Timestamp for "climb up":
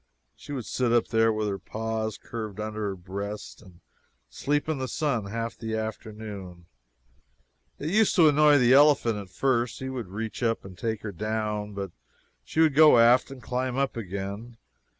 13.43-13.95